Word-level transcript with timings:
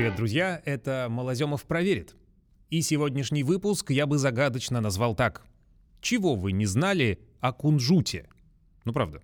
Привет, 0.00 0.16
друзья! 0.16 0.62
Это 0.64 1.08
Малоземов 1.10 1.64
проверит. 1.64 2.16
И 2.70 2.80
сегодняшний 2.80 3.42
выпуск 3.42 3.90
я 3.90 4.06
бы 4.06 4.16
загадочно 4.16 4.80
назвал 4.80 5.14
так. 5.14 5.44
Чего 6.00 6.36
вы 6.36 6.52
не 6.52 6.64
знали 6.64 7.20
о 7.40 7.52
кунжуте? 7.52 8.26
Ну 8.86 8.94
правда, 8.94 9.20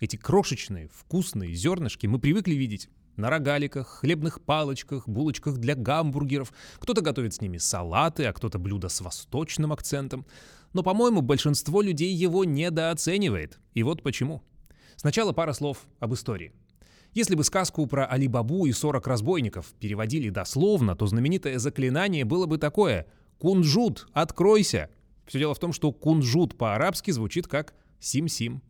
эти 0.00 0.16
крошечные, 0.16 0.88
вкусные 0.88 1.52
зернышки 1.52 2.06
мы 2.06 2.18
привыкли 2.18 2.54
видеть 2.54 2.88
на 3.16 3.28
рогаликах, 3.28 3.86
хлебных 3.86 4.40
палочках, 4.40 5.06
булочках 5.06 5.58
для 5.58 5.74
гамбургеров. 5.74 6.54
Кто-то 6.78 7.02
готовит 7.02 7.34
с 7.34 7.42
ними 7.42 7.58
салаты, 7.58 8.24
а 8.24 8.32
кто-то 8.32 8.58
блюда 8.58 8.88
с 8.88 9.02
восточным 9.02 9.74
акцентом. 9.74 10.24
Но, 10.72 10.82
по-моему, 10.82 11.20
большинство 11.20 11.82
людей 11.82 12.14
его 12.14 12.46
недооценивает. 12.46 13.60
И 13.74 13.82
вот 13.82 14.02
почему. 14.02 14.42
Сначала 14.96 15.34
пара 15.34 15.52
слов 15.52 15.84
об 16.00 16.14
истории. 16.14 16.54
Если 17.14 17.36
бы 17.36 17.44
сказку 17.44 17.86
про 17.86 18.06
Али-Бабу 18.06 18.66
и 18.66 18.72
40 18.72 19.06
разбойников 19.06 19.72
переводили 19.78 20.30
дословно, 20.30 20.96
то 20.96 21.06
знаменитое 21.06 21.60
заклинание 21.60 22.24
было 22.24 22.46
бы 22.46 22.58
такое 22.58 23.06
«Кунжут, 23.38 24.08
откройся!». 24.12 24.90
Все 25.24 25.38
дело 25.38 25.54
в 25.54 25.60
том, 25.60 25.72
что 25.72 25.92
кунжут 25.92 26.58
по-арабски 26.58 27.12
звучит 27.12 27.46
как 27.46 27.74
«сим-сим». 28.00 28.62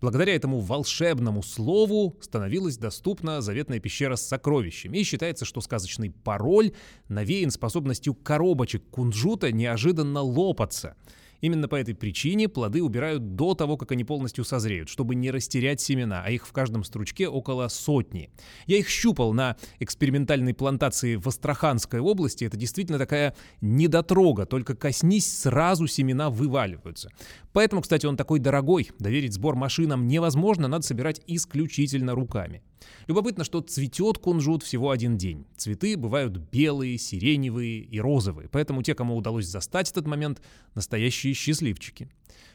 Благодаря 0.00 0.34
этому 0.34 0.60
волшебному 0.60 1.42
слову 1.42 2.16
становилась 2.22 2.78
доступна 2.78 3.42
заветная 3.42 3.80
пещера 3.80 4.16
с 4.16 4.26
сокровищами. 4.26 4.96
И 4.96 5.04
считается, 5.04 5.44
что 5.44 5.60
сказочный 5.60 6.10
пароль 6.10 6.72
навеян 7.08 7.50
способностью 7.50 8.14
коробочек 8.14 8.82
кунжута 8.88 9.52
неожиданно 9.52 10.22
лопаться– 10.22 10.96
Именно 11.40 11.68
по 11.68 11.76
этой 11.76 11.94
причине 11.94 12.48
плоды 12.48 12.82
убирают 12.82 13.34
до 13.34 13.54
того, 13.54 13.76
как 13.76 13.92
они 13.92 14.04
полностью 14.04 14.44
созреют, 14.44 14.88
чтобы 14.88 15.14
не 15.14 15.30
растерять 15.30 15.80
семена, 15.80 16.22
а 16.24 16.30
их 16.30 16.46
в 16.46 16.52
каждом 16.52 16.84
стручке 16.84 17.28
около 17.28 17.68
сотни. 17.68 18.30
Я 18.66 18.78
их 18.78 18.88
щупал 18.88 19.32
на 19.32 19.56
экспериментальной 19.78 20.54
плантации 20.54 21.16
в 21.16 21.26
Астраханской 21.26 22.00
области. 22.00 22.44
Это 22.44 22.56
действительно 22.56 22.98
такая 22.98 23.34
недотрога, 23.60 24.46
только 24.46 24.74
коснись, 24.74 25.40
сразу 25.40 25.86
семена 25.86 26.30
вываливаются. 26.30 27.10
Поэтому, 27.52 27.82
кстати, 27.82 28.06
он 28.06 28.16
такой 28.16 28.38
дорогой. 28.38 28.90
Доверить 28.98 29.34
сбор 29.34 29.56
машинам 29.56 30.06
невозможно, 30.06 30.68
надо 30.68 30.84
собирать 30.84 31.20
исключительно 31.26 32.14
руками. 32.14 32.62
Любопытно, 33.06 33.44
что 33.44 33.60
цветет 33.60 34.18
кунжут 34.18 34.62
всего 34.62 34.90
один 34.90 35.16
день. 35.16 35.46
Цветы 35.56 35.96
бывают 35.96 36.36
белые, 36.36 36.98
сиреневые 36.98 37.80
и 37.80 38.00
розовые, 38.00 38.48
поэтому 38.48 38.82
те, 38.82 38.94
кому 38.94 39.16
удалось 39.16 39.46
застать 39.46 39.90
этот 39.90 40.06
момент, 40.06 40.40
настоящие 40.74 41.34
счастливчики. 41.34 42.08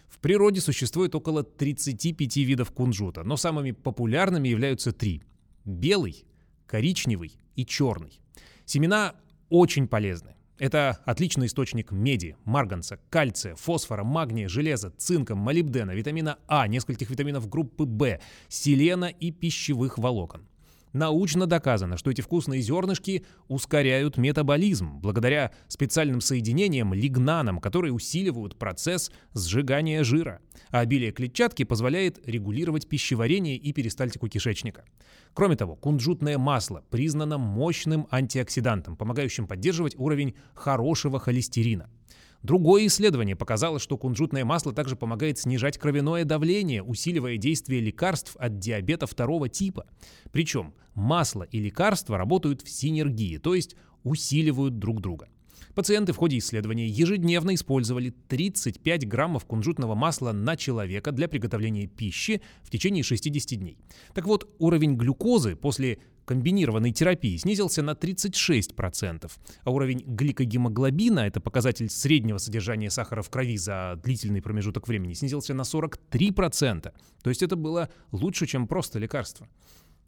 В 0.08 0.20
природе 0.20 0.62
существует 0.62 1.16
около 1.16 1.44
35 1.44 2.38
видов 2.38 2.72
кунжута, 2.72 3.24
но 3.24 3.38
самыми 3.38 3.72
популярными 3.72 4.48
являются 4.48 4.92
три. 4.92 5.24
Белый, 5.66 6.26
коричневый 6.68 7.34
и 7.56 7.66
черный. 7.66 8.20
Семена 8.66 9.16
очень 9.50 9.88
полезны. 9.88 10.36
Это 10.58 11.00
отличный 11.06 11.48
источник 11.48 11.92
меди, 11.92 12.38
марганца, 12.46 12.98
кальция, 13.10 13.56
фосфора, 13.56 14.04
магния, 14.04 14.48
железа, 14.48 14.90
цинка, 14.92 15.36
молибдена, 15.36 15.92
витамина 15.92 16.38
А, 16.48 16.68
нескольких 16.68 17.10
витаминов 17.10 17.50
группы 17.50 17.84
В, 17.84 18.20
селена 18.48 19.06
и 19.06 19.32
пищевых 19.32 19.98
волокон. 19.98 20.45
Научно 20.96 21.46
доказано, 21.46 21.98
что 21.98 22.10
эти 22.10 22.22
вкусные 22.22 22.62
зернышки 22.62 23.26
ускоряют 23.50 24.16
метаболизм 24.16 25.02
благодаря 25.02 25.52
специальным 25.68 26.22
соединениям 26.22 26.94
лигнанам, 26.94 27.60
которые 27.60 27.92
усиливают 27.92 28.58
процесс 28.58 29.12
сжигания 29.34 30.06
жира. 30.06 30.40
А 30.70 30.80
обилие 30.80 31.12
клетчатки 31.12 31.64
позволяет 31.66 32.26
регулировать 32.26 32.88
пищеварение 32.88 33.58
и 33.58 33.74
перистальтику 33.74 34.30
кишечника. 34.30 34.86
Кроме 35.34 35.58
того, 35.58 35.76
кунжутное 35.76 36.38
масло 36.38 36.82
признано 36.90 37.38
мощным 37.38 38.08
антиоксидантом, 38.10 38.96
помогающим 38.96 39.48
поддерживать 39.48 40.00
уровень 40.00 40.34
хорошего 40.54 41.20
холестерина. 41.20 41.90
Другое 42.46 42.86
исследование 42.86 43.36
показало, 43.36 43.80
что 43.80 43.98
кунжутное 43.98 44.46
масло 44.46 44.72
также 44.72 44.96
помогает 44.96 45.40
снижать 45.40 45.80
кровяное 45.80 46.26
давление, 46.26 46.84
усиливая 46.84 47.38
действие 47.38 47.82
лекарств 47.82 48.36
от 48.38 48.60
диабета 48.60 49.08
второго 49.08 49.50
типа. 49.50 49.88
Причем 50.32 50.76
масло 50.94 51.42
и 51.42 51.60
лекарства 51.60 52.20
работают 52.20 52.62
в 52.62 52.70
синергии, 52.70 53.40
то 53.40 53.56
есть 53.56 53.76
усиливают 54.04 54.78
друг 54.78 55.02
друга. 55.02 55.28
Пациенты 55.76 56.14
в 56.14 56.18
ходе 56.18 56.38
исследования 56.38 56.88
ежедневно 56.88 57.54
использовали 57.54 58.12
35 58.30 59.08
граммов 59.10 59.44
кунжутного 59.44 59.94
масла 59.94 60.32
на 60.32 60.56
человека 60.56 61.12
для 61.12 61.28
приготовления 61.28 61.86
пищи 61.86 62.42
в 62.64 62.70
течение 62.70 63.04
60 63.04 63.60
дней. 63.60 63.78
Так 64.14 64.26
вот, 64.26 64.50
уровень 64.58 64.96
глюкозы 64.96 65.58
после 65.58 66.00
комбинированной 66.24 66.94
терапии 66.94 67.36
снизился 67.36 67.84
на 67.84 67.92
36%, 67.92 69.30
а 69.64 69.72
уровень 69.72 70.02
гликогемоглобина, 70.08 71.20
это 71.20 71.42
показатель 71.42 71.90
среднего 71.90 72.38
содержания 72.38 72.90
сахара 72.90 73.22
в 73.22 73.30
крови 73.30 73.58
за 73.58 74.00
длительный 74.02 74.42
промежуток 74.42 74.88
времени, 74.88 75.14
снизился 75.14 75.54
на 75.54 75.64
43%. 75.64 76.94
То 77.22 77.30
есть 77.30 77.44
это 77.44 77.58
было 77.58 77.90
лучше, 78.14 78.48
чем 78.48 78.68
просто 78.68 78.98
лекарство. 78.98 79.48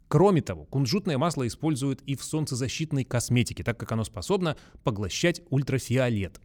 Кроме 0.08 0.40
того, 0.40 0.64
кунжутное 0.64 1.18
масло 1.18 1.46
используют 1.46 2.00
и 2.02 2.16
в 2.16 2.24
солнцезащитной 2.24 3.04
косметике, 3.04 3.62
так 3.62 3.78
как 3.78 3.92
оно 3.92 4.04
способно 4.04 4.56
поглощать 4.82 5.42
ультрафиолет. 5.50 6.40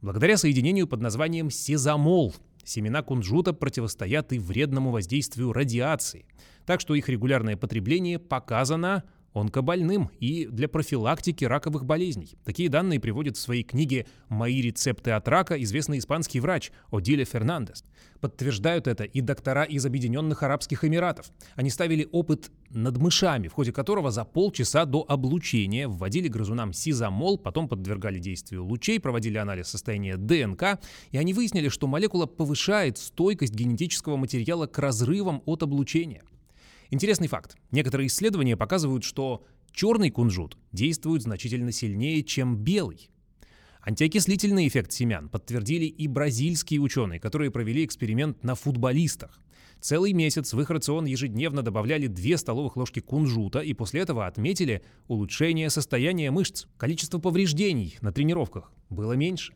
Благодаря 0.00 0.38
соединению 0.38 0.88
под 0.88 1.02
названием 1.02 1.50
сезамол 1.50 2.34
семена 2.64 3.02
кунжута 3.02 3.52
противостоят 3.52 4.32
и 4.32 4.38
вредному 4.38 4.90
воздействию 4.90 5.52
радиации, 5.52 6.24
так 6.64 6.80
что 6.80 6.94
их 6.94 7.10
регулярное 7.10 7.58
потребление 7.58 8.18
показано 8.18 9.04
онкобольным 9.34 10.10
и 10.20 10.46
для 10.46 10.68
профилактики 10.68 11.44
раковых 11.44 11.84
болезней. 11.84 12.38
Такие 12.44 12.68
данные 12.68 13.00
приводит 13.00 13.36
в 13.36 13.40
своей 13.40 13.64
книге 13.64 14.06
«Мои 14.28 14.62
рецепты 14.62 15.10
от 15.10 15.28
рака» 15.28 15.60
известный 15.62 15.98
испанский 15.98 16.40
врач 16.40 16.70
Одиле 16.90 17.24
Фернандес. 17.24 17.84
Подтверждают 18.20 18.86
это 18.86 19.04
и 19.04 19.20
доктора 19.20 19.64
из 19.64 19.84
Объединенных 19.84 20.42
Арабских 20.42 20.84
Эмиратов. 20.84 21.26
Они 21.56 21.68
ставили 21.68 22.08
опыт 22.10 22.50
над 22.70 22.96
мышами, 22.96 23.48
в 23.48 23.52
ходе 23.52 23.72
которого 23.72 24.10
за 24.10 24.24
полчаса 24.24 24.84
до 24.84 25.04
облучения 25.06 25.88
вводили 25.88 26.28
грызунам 26.28 26.72
сизамол, 26.72 27.36
потом 27.38 27.68
подвергали 27.68 28.18
действию 28.18 28.64
лучей, 28.64 28.98
проводили 28.98 29.36
анализ 29.36 29.68
состояния 29.68 30.16
ДНК, 30.16 30.80
и 31.10 31.18
они 31.18 31.34
выяснили, 31.34 31.68
что 31.68 31.86
молекула 31.86 32.26
повышает 32.26 32.98
стойкость 32.98 33.54
генетического 33.54 34.16
материала 34.16 34.66
к 34.66 34.78
разрывам 34.78 35.42
от 35.44 35.62
облучения. 35.62 36.22
Интересный 36.94 37.26
факт. 37.26 37.56
Некоторые 37.72 38.06
исследования 38.06 38.56
показывают, 38.56 39.02
что 39.02 39.44
черный 39.72 40.10
кунжут 40.10 40.56
действует 40.70 41.22
значительно 41.22 41.72
сильнее, 41.72 42.22
чем 42.22 42.56
белый. 42.56 43.10
Антиокислительный 43.84 44.68
эффект 44.68 44.92
семян 44.92 45.28
подтвердили 45.28 45.86
и 45.86 46.06
бразильские 46.06 46.78
ученые, 46.78 47.18
которые 47.18 47.50
провели 47.50 47.84
эксперимент 47.84 48.44
на 48.44 48.54
футболистах. 48.54 49.40
Целый 49.80 50.12
месяц 50.12 50.52
в 50.52 50.60
их 50.60 50.70
рацион 50.70 51.06
ежедневно 51.06 51.62
добавляли 51.62 52.06
2 52.06 52.38
столовых 52.38 52.76
ложки 52.76 53.00
кунжута 53.00 53.58
и 53.58 53.74
после 53.74 54.02
этого 54.02 54.28
отметили 54.28 54.84
улучшение 55.08 55.70
состояния 55.70 56.30
мышц. 56.30 56.66
Количество 56.76 57.18
повреждений 57.18 57.98
на 58.02 58.12
тренировках 58.12 58.70
было 58.88 59.14
меньше. 59.14 59.52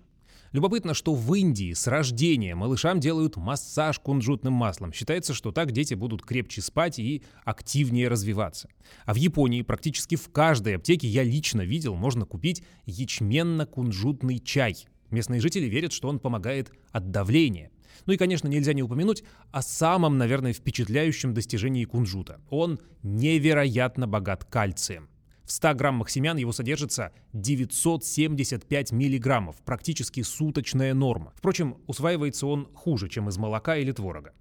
Любопытно, 0.53 0.95
что 0.95 1.15
в 1.15 1.35
Индии 1.35 1.75
с 1.75 1.87
рождения 1.87 2.55
малышам 2.55 3.01
делают 3.01 3.37
массаж 3.37 3.99
кунжутным 3.99 4.55
маслом. 4.55 4.93
Считается, 4.93 5.35
что 5.35 5.53
так 5.53 5.73
дети 5.73 5.95
будут 5.95 6.23
крепче 6.23 6.63
спать 6.63 6.99
и 6.99 7.23
активнее 7.45 8.09
развиваться. 8.09 8.69
А 9.05 9.13
в 9.13 9.17
Японии 9.17 9.63
практически 9.63 10.17
в 10.17 10.31
каждой 10.31 10.77
аптеке 10.77 11.07
я 11.07 11.23
лично 11.23 11.63
видел, 11.63 11.95
можно 11.95 12.25
купить 12.25 12.63
ячменно-кунжутный 12.87 14.39
чай. 14.39 14.87
Местные 15.11 15.41
жители 15.41 15.67
верят, 15.67 15.93
что 15.93 16.09
он 16.09 16.19
помогает 16.19 16.73
от 16.93 17.11
давления. 17.11 17.71
Ну 18.07 18.13
и, 18.13 18.17
конечно, 18.17 18.49
нельзя 18.49 18.73
не 18.73 18.83
упомянуть 18.83 19.25
о 19.51 19.61
самом, 19.61 20.19
наверное, 20.19 20.53
впечатляющем 20.53 21.35
достижении 21.35 21.85
кунжута. 21.85 22.41
Он 22.49 22.79
невероятно 23.03 24.07
богат 24.07 24.45
кальцием. 24.45 25.09
В 25.49 25.53
100 25.53 25.75
граммах 25.77 26.11
семян 26.11 26.37
его 26.37 26.53
содержится 26.53 27.11
975 27.33 28.93
миллиграммов, 28.93 29.57
практически 29.65 30.21
суточная 30.21 30.93
норма. 30.93 31.33
Впрочем, 31.37 31.79
усваивается 31.87 32.47
он 32.47 32.69
хуже, 32.75 33.09
чем 33.09 33.31
из 33.31 33.39
молока 33.39 33.79
или 33.79 33.91
творога. 33.93 34.35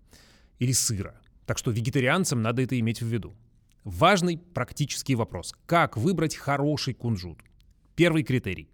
Или 0.60 0.74
сыра. 0.74 1.18
Так 1.46 1.60
что 1.60 1.72
вегетарианцам 1.72 2.42
надо 2.42 2.62
это 2.62 2.78
иметь 2.78 3.02
в 3.02 3.06
виду. 3.06 3.38
Важный 3.86 4.38
практический 4.38 5.16
вопрос. 5.16 5.56
Как 5.66 5.96
выбрать 5.96 6.36
хороший 6.36 6.94
кунжут? 6.94 7.40
Первый 7.96 8.24
критерий 8.24 8.68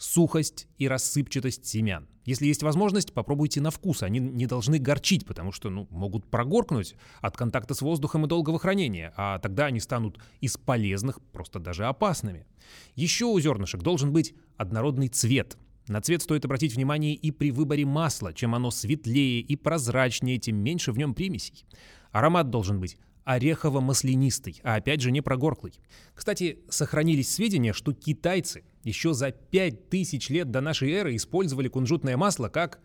сухость 0.00 0.66
и 0.78 0.88
рассыпчатость 0.88 1.66
семян. 1.66 2.08
Если 2.24 2.46
есть 2.46 2.62
возможность, 2.62 3.12
попробуйте 3.12 3.60
на 3.60 3.70
вкус. 3.70 4.02
Они 4.02 4.18
не 4.18 4.46
должны 4.46 4.78
горчить, 4.78 5.26
потому 5.26 5.52
что 5.52 5.68
ну, 5.68 5.86
могут 5.90 6.26
прогоркнуть 6.30 6.94
от 7.20 7.36
контакта 7.36 7.74
с 7.74 7.82
воздухом 7.82 8.24
и 8.24 8.28
долгого 8.28 8.58
хранения, 8.58 9.12
а 9.16 9.38
тогда 9.38 9.66
они 9.66 9.78
станут 9.78 10.18
из 10.40 10.56
полезных 10.56 11.20
просто 11.32 11.58
даже 11.58 11.86
опасными. 11.86 12.46
Еще 12.94 13.26
у 13.26 13.38
зернышек 13.38 13.82
должен 13.82 14.12
быть 14.12 14.34
однородный 14.56 15.08
цвет. 15.08 15.58
На 15.86 16.00
цвет 16.00 16.22
стоит 16.22 16.44
обратить 16.44 16.74
внимание 16.74 17.14
и 17.14 17.30
при 17.30 17.50
выборе 17.50 17.84
масла. 17.84 18.32
Чем 18.32 18.54
оно 18.54 18.70
светлее 18.70 19.40
и 19.40 19.56
прозрачнее, 19.56 20.38
тем 20.38 20.56
меньше 20.56 20.92
в 20.92 20.98
нем 20.98 21.14
примесей. 21.14 21.66
Аромат 22.10 22.48
должен 22.48 22.80
быть 22.80 22.96
орехово-маслянистый, 23.26 24.60
а 24.62 24.76
опять 24.76 25.00
же 25.00 25.10
не 25.10 25.20
прогорклый. 25.20 25.74
Кстати, 26.14 26.60
сохранились 26.68 27.32
сведения, 27.32 27.72
что 27.72 27.92
китайцы 27.92 28.64
еще 28.82 29.12
за 29.14 29.30
5000 29.30 30.30
лет 30.30 30.50
до 30.50 30.60
нашей 30.60 30.90
эры 30.92 31.16
использовали 31.16 31.68
кунжутное 31.68 32.16
масло 32.16 32.48
как 32.48 32.80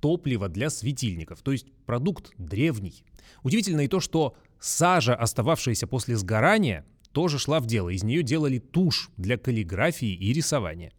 топливо 0.00 0.48
для 0.48 0.70
светильников, 0.70 1.42
то 1.42 1.52
есть 1.52 1.66
продукт 1.86 2.32
древний. 2.38 3.04
Удивительно 3.42 3.82
и 3.82 3.88
то, 3.88 4.00
что 4.00 4.36
сажа, 4.60 5.14
остававшаяся 5.14 5.86
после 5.86 6.16
сгорания, 6.16 6.86
тоже 7.12 7.38
шла 7.38 7.60
в 7.60 7.66
дело. 7.66 7.88
Из 7.88 8.02
нее 8.02 8.22
делали 8.22 8.58
тушь 8.58 9.10
для 9.16 9.36
каллиграфии 9.38 10.12
и 10.12 10.32
рисования. 10.32 10.92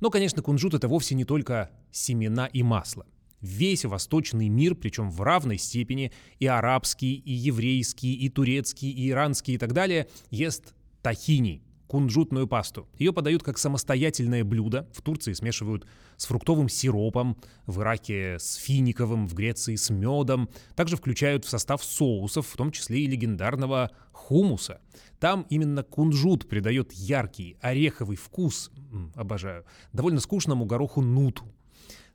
Но, 0.00 0.10
конечно, 0.10 0.42
кунжут 0.42 0.74
это 0.74 0.88
вовсе 0.88 1.14
не 1.14 1.24
только 1.24 1.70
семена 1.92 2.46
и 2.46 2.62
масло. 2.62 3.06
Весь 3.40 3.84
восточный 3.84 4.48
мир, 4.48 4.74
причем 4.74 5.10
в 5.10 5.20
равной 5.20 5.58
степени, 5.58 6.12
и 6.38 6.46
арабский, 6.46 7.14
и 7.14 7.32
еврейский, 7.32 8.14
и 8.14 8.28
турецкий, 8.28 8.90
и 8.90 9.10
иранский 9.10 9.54
и 9.54 9.58
так 9.58 9.72
далее, 9.72 10.08
ест 10.30 10.74
тахини, 11.02 11.62
кунжутную 11.92 12.46
пасту. 12.46 12.88
Ее 12.98 13.12
подают 13.12 13.42
как 13.42 13.58
самостоятельное 13.58 14.44
блюдо. 14.44 14.88
В 14.94 15.02
Турции 15.02 15.34
смешивают 15.34 15.86
с 16.16 16.24
фруктовым 16.24 16.70
сиропом, 16.70 17.36
в 17.66 17.82
Ираке 17.82 18.38
с 18.38 18.54
финиковым, 18.54 19.28
в 19.28 19.34
Греции 19.34 19.76
с 19.76 19.90
медом. 19.90 20.48
Также 20.74 20.96
включают 20.96 21.44
в 21.44 21.50
состав 21.50 21.84
соусов, 21.84 22.46
в 22.46 22.56
том 22.56 22.72
числе 22.72 23.00
и 23.00 23.06
легендарного 23.06 23.90
хумуса. 24.10 24.80
Там 25.20 25.44
именно 25.50 25.82
кунжут 25.82 26.48
придает 26.48 26.94
яркий 26.94 27.58
ореховый 27.60 28.16
вкус, 28.16 28.70
обожаю, 29.14 29.66
довольно 29.92 30.20
скучному 30.20 30.64
гороху 30.64 31.02
нуту. 31.02 31.44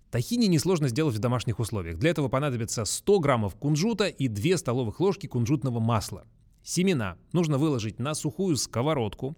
Тахини 0.09 0.47
несложно 0.47 0.87
сделать 0.87 1.15
в 1.15 1.19
домашних 1.19 1.59
условиях. 1.59 1.99
Для 1.99 2.09
этого 2.09 2.29
понадобится 2.29 2.83
100 2.83 3.19
граммов 3.19 3.53
кунжута 3.53 4.07
и 4.07 4.27
2 4.27 4.57
столовых 4.57 4.99
ложки 4.99 5.27
кунжутного 5.27 5.79
масла. 5.79 6.25
Семена 6.69 7.17
нужно 7.31 7.57
выложить 7.57 7.97
на 7.97 8.13
сухую 8.13 8.57
сковородку, 8.57 9.37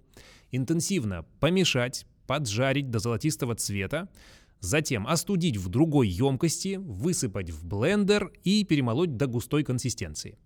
интенсивно 0.50 1.28
помешать, 1.40 2.08
поджарить 2.26 2.90
до 2.90 2.98
золотистого 2.98 3.54
цвета, 3.54 4.10
затем 4.62 5.06
остудить 5.06 5.56
в 5.58 5.70
другой 5.70 6.08
емкости, 6.08 6.78
высыпать 6.78 7.52
в 7.52 7.68
блендер 7.68 8.34
и 8.44 8.64
перемолоть 8.64 9.16
до 9.16 9.28
густой 9.28 9.64
консистенции. 9.64 10.40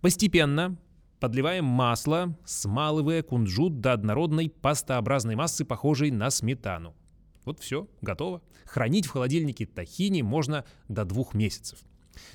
Постепенно 0.00 0.78
подливаем 1.20 1.66
масло, 1.66 2.34
смалывая 2.46 3.22
кунжут 3.22 3.80
до 3.80 3.92
однородной 3.92 4.48
пастообразной 4.48 5.34
массы, 5.34 5.66
похожей 5.66 6.10
на 6.10 6.30
сметану. 6.30 6.96
Вот 7.44 7.60
все, 7.60 7.90
готово. 8.00 8.40
Хранить 8.64 9.04
в 9.04 9.10
холодильнике 9.10 9.66
тахини 9.66 10.22
можно 10.22 10.64
до 10.88 11.04
двух 11.04 11.34
месяцев. 11.34 11.80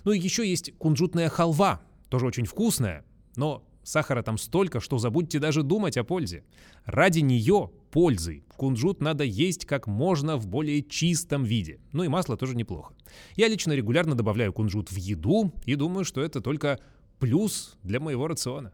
Ну 0.04 0.12
и 0.12 0.20
еще 0.20 0.48
есть 0.48 0.78
кунжутная 0.78 1.30
халва, 1.30 1.82
тоже 2.10 2.28
очень 2.28 2.46
вкусная, 2.46 3.04
но 3.36 3.67
Сахара 3.88 4.22
там 4.22 4.38
столько, 4.38 4.81
что 4.81 4.98
забудьте 4.98 5.39
даже 5.39 5.63
думать 5.63 5.95
о 5.95 6.04
пользе. 6.04 6.44
Ради 6.84 7.19
нее, 7.19 7.72
пользы, 7.89 8.44
кунжут 8.57 9.00
надо 9.00 9.24
есть 9.24 9.66
как 9.66 9.88
можно 9.88 10.36
в 10.36 10.45
более 10.45 10.84
чистом 10.84 11.45
виде. 11.45 11.80
Ну 11.94 12.04
и 12.04 12.10
масло 12.10 12.36
тоже 12.36 12.57
неплохо. 12.57 12.94
Я 13.38 13.48
лично 13.48 13.72
регулярно 13.72 14.13
добавляю 14.13 14.51
кунжут 14.51 14.92
в 14.92 14.98
еду 14.98 15.54
и 15.66 15.75
думаю, 15.75 16.04
что 16.04 16.19
это 16.19 16.42
только 16.42 16.81
плюс 17.19 17.78
для 17.81 18.01
моего 18.01 18.28
рациона. 18.28 18.74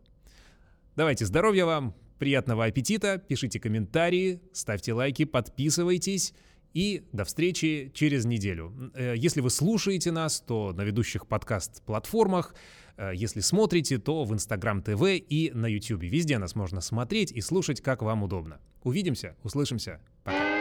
Давайте 0.96 1.28
здоровья 1.28 1.66
вам, 1.66 1.94
приятного 2.18 2.66
аппетита, 2.66 3.20
пишите 3.20 3.60
комментарии, 3.60 4.42
ставьте 4.52 4.94
лайки, 4.94 5.26
подписывайтесь. 5.26 6.34
И 6.74 7.04
до 7.12 7.24
встречи 7.24 7.92
через 7.94 8.26
неделю. 8.26 8.92
Э, 8.96 9.14
если 9.16 9.42
вы 9.42 9.50
слушаете 9.50 10.12
нас, 10.12 10.42
то 10.42 10.74
на 10.74 10.82
ведущих 10.82 11.28
подкаст-платформах. 11.28 12.56
Э, 12.98 13.12
если 13.14 13.42
смотрите, 13.42 13.98
то 13.98 14.24
в 14.24 14.34
Instagram 14.34 14.82
ТВ 14.82 15.04
и 15.04 15.52
на 15.54 15.68
YouTube. 15.68 16.04
Везде 16.04 16.38
нас 16.38 16.56
можно 16.56 16.82
смотреть 16.82 17.32
и 17.32 17.42
слушать, 17.42 17.82
как 17.82 18.02
вам 18.02 18.24
удобно. 18.24 18.60
Увидимся, 18.84 19.36
услышимся. 19.44 20.02
Пока. 20.24 20.53